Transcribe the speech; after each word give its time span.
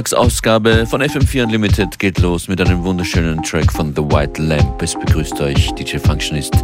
Sonntagsausgabe 0.00 0.86
von 0.86 1.02
FM4 1.02 1.42
Unlimited 1.42 1.98
geht 1.98 2.20
los 2.20 2.48
mit 2.48 2.58
einem 2.58 2.82
wunderschönen 2.84 3.42
Track 3.42 3.70
von 3.70 3.94
The 3.94 4.00
White 4.00 4.40
Lamp. 4.40 4.80
Es 4.80 4.94
begrüßt 4.94 5.38
euch 5.42 5.70
DJ 5.72 5.98
Functionist 5.98 6.54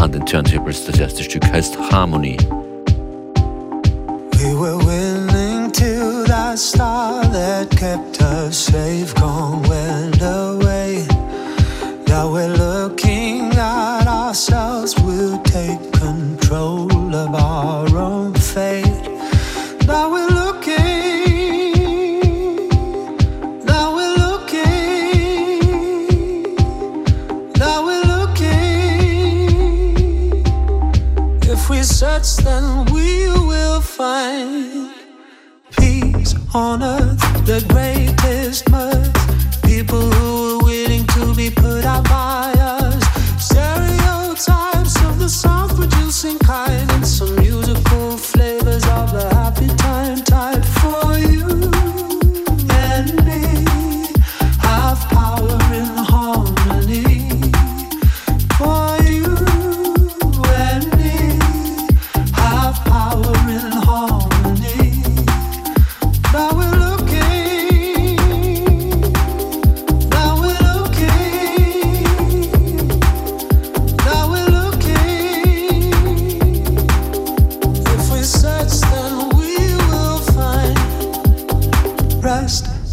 an 0.00 0.12
den 0.12 0.24
Turntables. 0.24 0.86
Das 0.86 0.98
erste 0.98 1.22
Stück 1.22 1.44
heißt 1.44 1.76
Harmony. 1.92 2.38
We 4.38 4.54
were 4.58 4.78
willing 4.78 5.70
to 5.72 6.24
that 6.26 6.58
star 6.58 7.20
that 7.32 7.68
kept 7.72 8.22
us 8.22 8.56
safe, 8.56 9.14
gone 9.20 9.65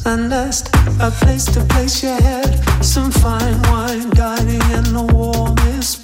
a 0.06 0.18
nest, 0.18 0.70
a 1.00 1.12
place 1.12 1.46
to 1.46 1.62
place 1.66 2.04
your 2.04 2.20
head, 2.22 2.84
some 2.84 3.12
fine 3.12 3.62
wine 3.64 4.10
dining 4.12 4.62
in 4.72 4.84
the 4.94 5.10
warmest 5.14 6.03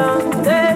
Sunday. 0.00 0.69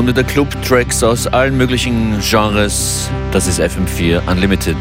Stunde 0.00 0.14
der 0.14 0.24
Club-Tracks 0.24 1.02
aus 1.02 1.26
allen 1.26 1.58
möglichen 1.58 2.18
Genres. 2.22 3.10
Das 3.32 3.46
ist 3.46 3.60
FM4 3.60 4.26
Unlimited. 4.32 4.74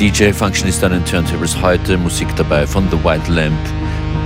DJ 0.00 0.32
Functionist 0.32 0.82
an 0.82 0.92
den 0.92 1.04
Turntables 1.04 1.60
heute. 1.60 1.98
Musik 1.98 2.26
dabei 2.36 2.66
von 2.66 2.88
The 2.90 2.96
White 3.04 3.30
Lamp, 3.30 3.58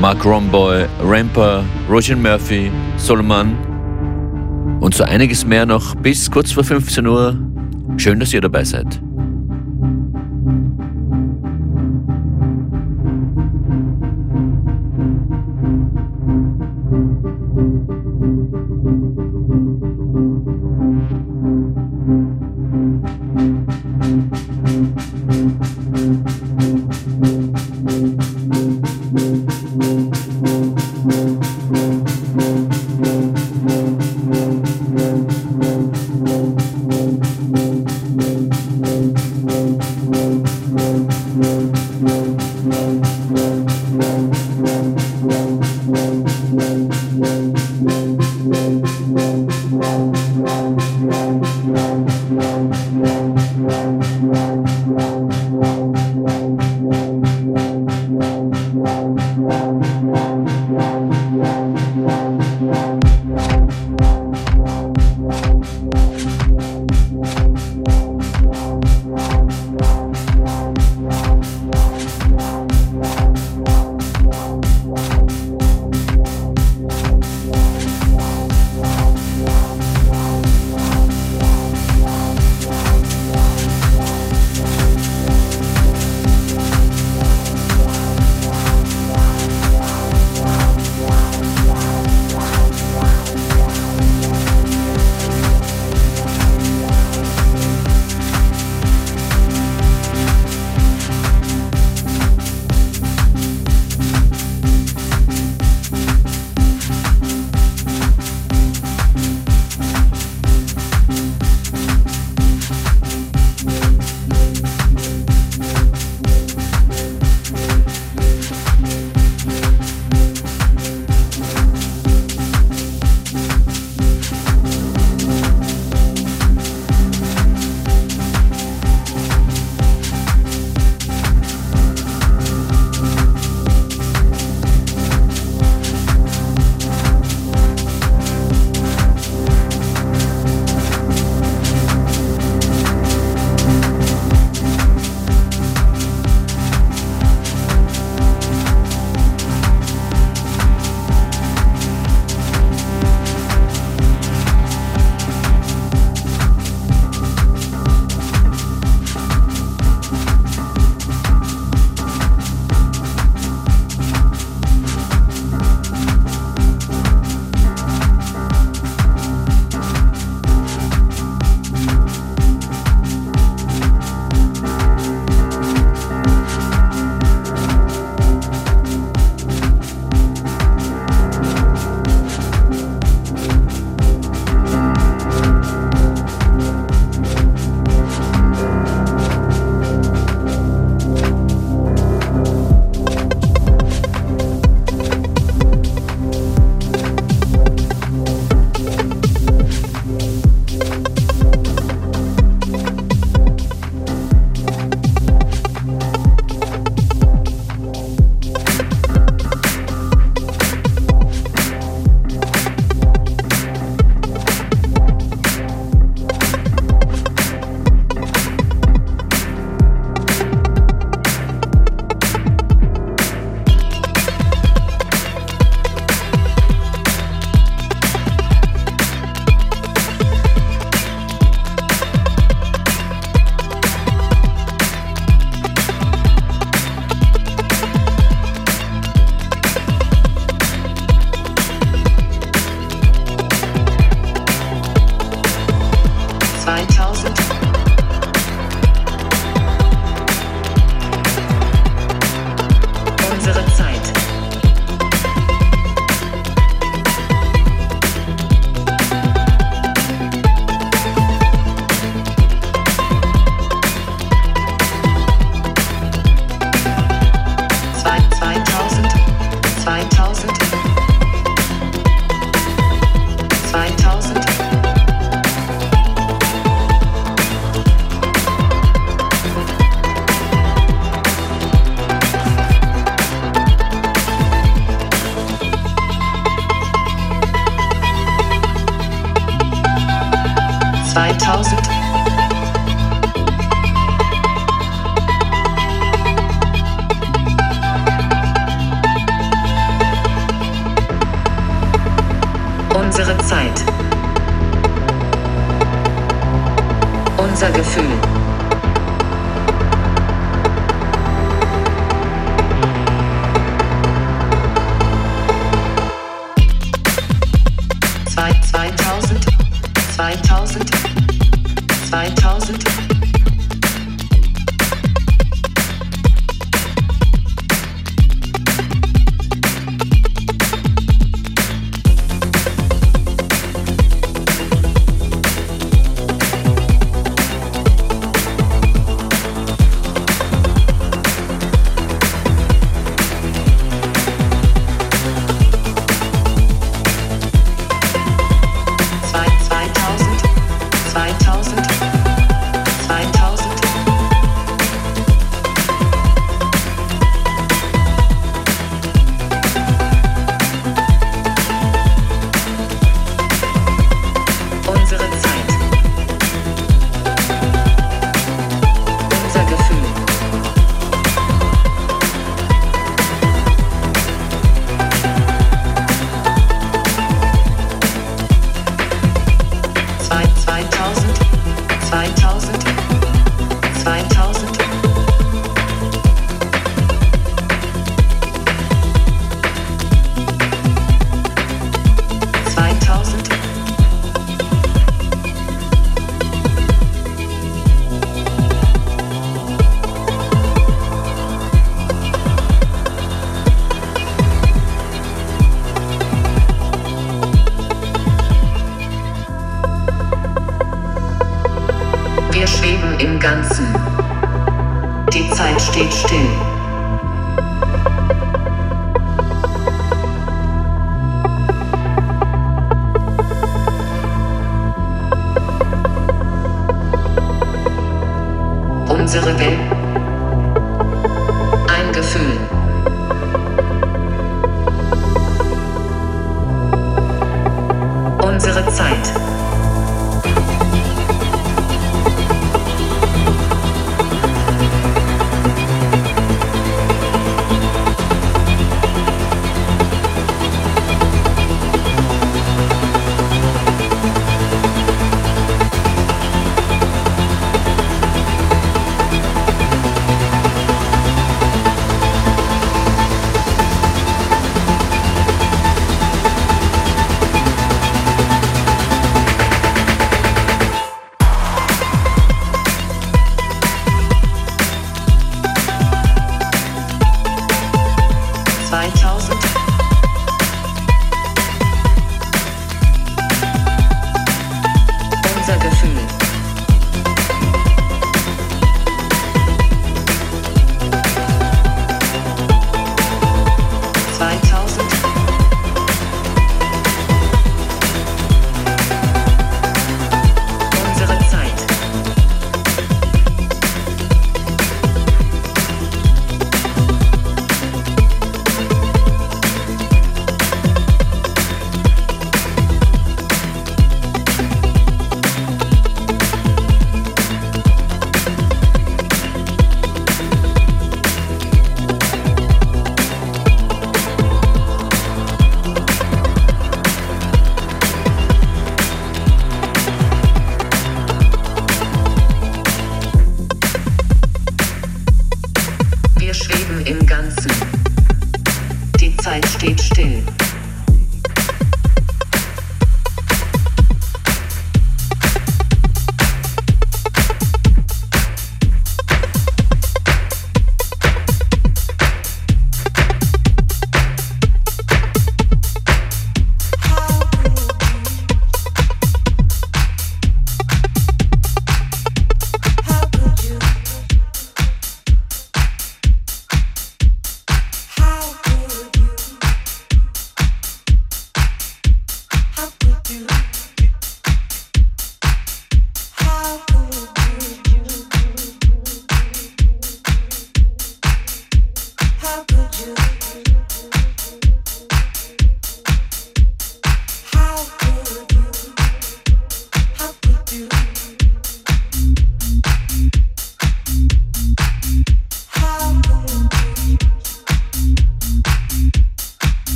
Mark 0.00 0.24
Romboy, 0.24 0.86
Ramper, 1.02 1.62
Roger 1.90 2.16
Murphy, 2.16 2.72
Solomon 2.96 3.54
und 4.80 4.94
so 4.94 5.04
einiges 5.04 5.44
mehr 5.44 5.66
noch 5.66 5.94
bis 5.96 6.30
kurz 6.30 6.52
vor 6.52 6.64
15 6.64 7.06
Uhr. 7.06 7.36
Schön, 7.98 8.18
dass 8.18 8.32
ihr 8.32 8.40
dabei 8.40 8.64
seid. 8.64 9.03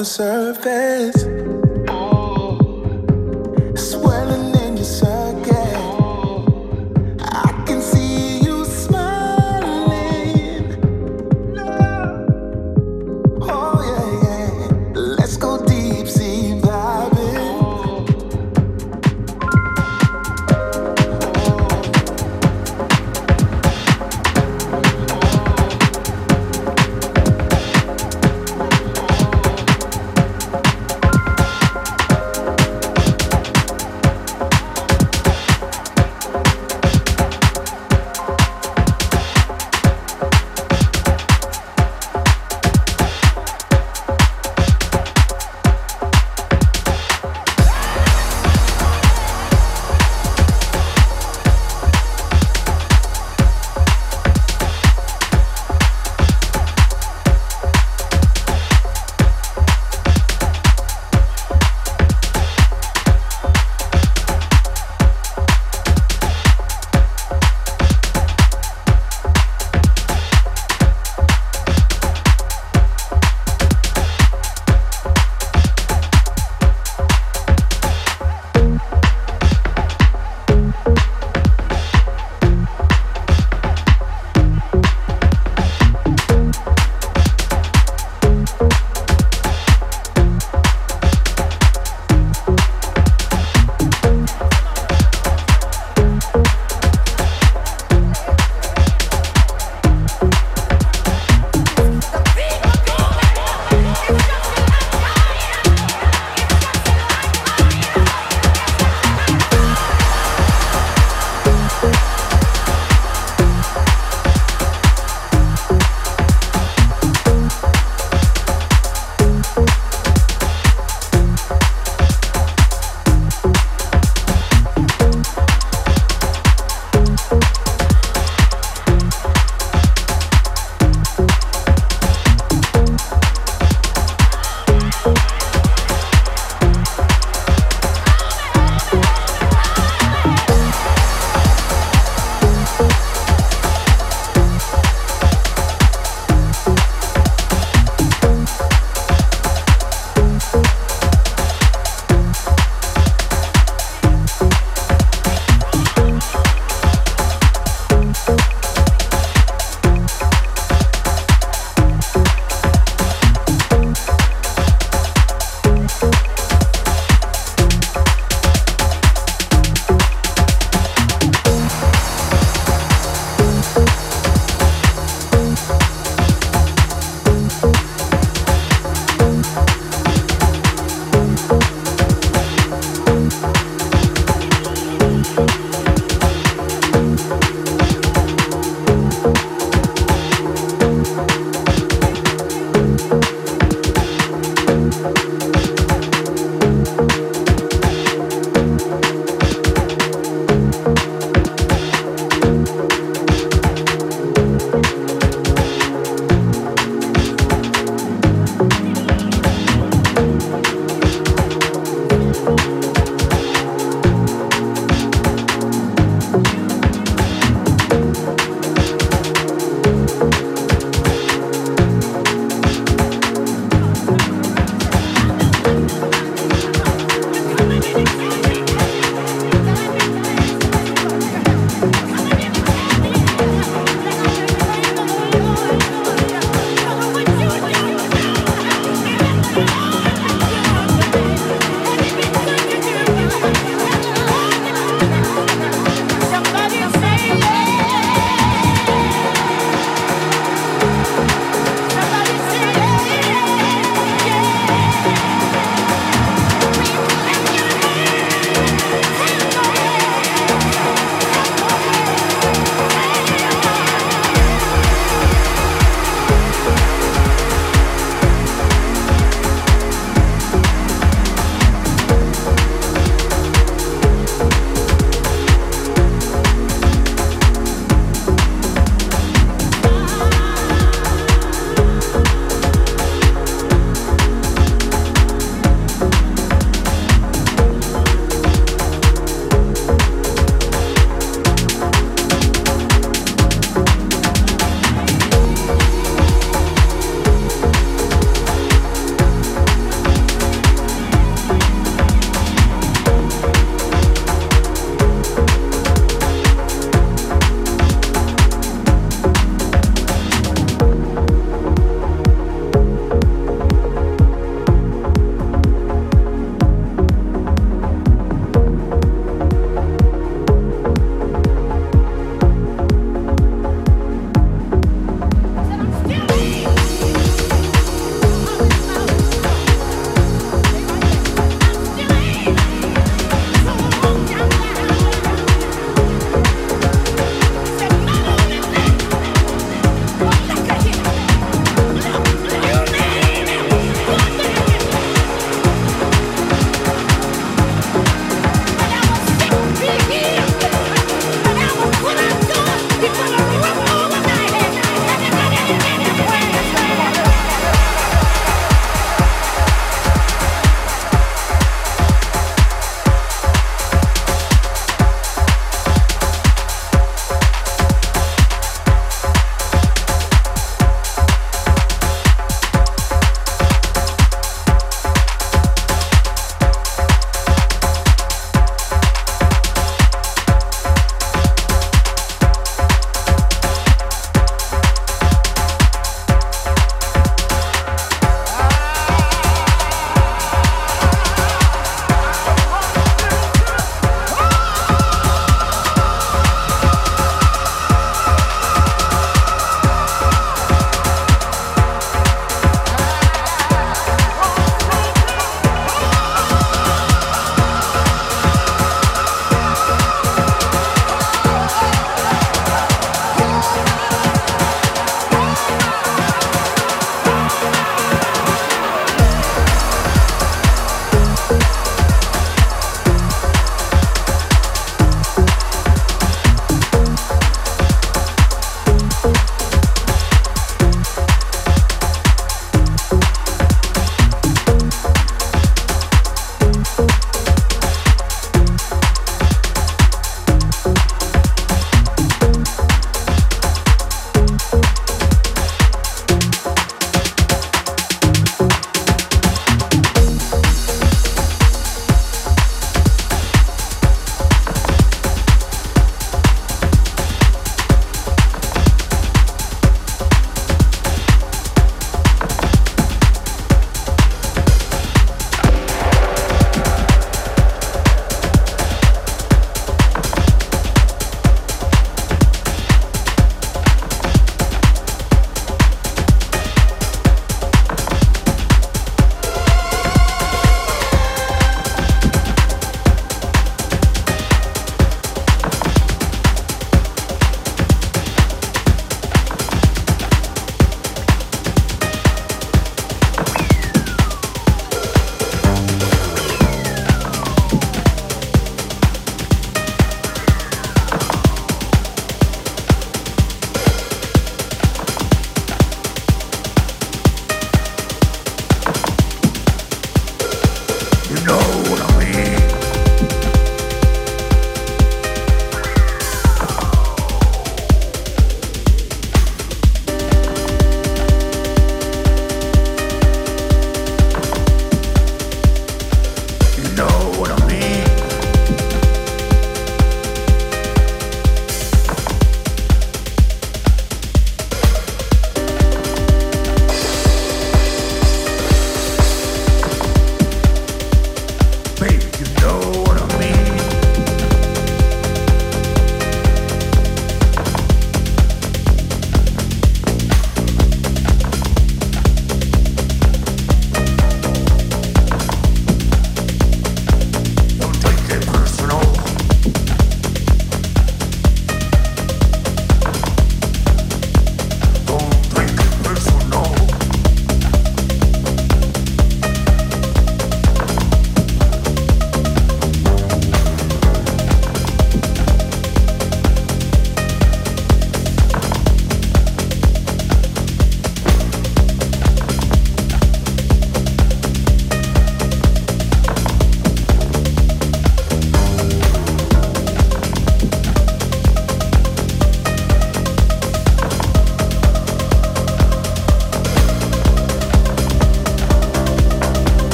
The 0.00 0.04
surface. 0.06 0.29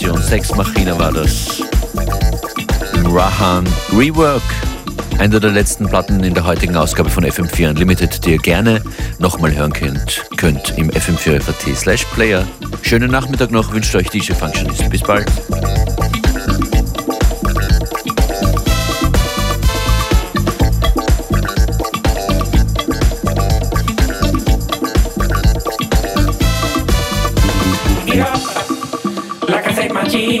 Sex 0.00 0.54
Machina 0.56 0.98
war 0.98 1.12
das. 1.12 1.60
Rahan 3.04 3.66
Rework. 3.92 4.40
Einer 5.18 5.38
der 5.40 5.50
letzten 5.50 5.86
Platten 5.86 6.24
in 6.24 6.32
der 6.32 6.44
heutigen 6.44 6.74
Ausgabe 6.74 7.10
von 7.10 7.22
FM4 7.22 7.68
Unlimited, 7.68 8.24
die 8.24 8.30
ihr 8.30 8.38
gerne 8.38 8.82
nochmal 9.18 9.54
hören 9.54 9.74
könnt, 9.74 10.24
könnt 10.38 10.78
im 10.78 10.90
FM4 10.90 11.74
slash 11.74 12.06
Player. 12.14 12.46
Schönen 12.80 13.10
Nachmittag 13.10 13.50
noch, 13.50 13.74
wünscht 13.74 13.94
euch 13.94 14.08
DJ 14.08 14.32
Functionist. 14.32 14.88
Bis 14.88 15.02
bald. 15.02 15.30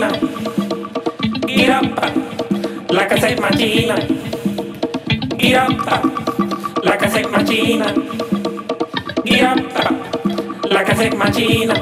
Martina, 0.00 0.08
Irampa, 1.46 2.10
la 2.88 3.06
casa 3.06 3.28
es 3.28 3.40
machina, 3.40 3.96
Irampa, 5.38 6.00
la 6.82 6.96
casa 6.96 7.20
es 7.20 7.30
machina, 7.30 7.94
Irampa, 9.24 9.90
la 10.70 10.84
casa 10.84 11.04
es 11.04 11.14
machina. 11.14 11.74